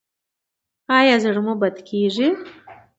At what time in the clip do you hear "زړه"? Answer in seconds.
1.23-1.41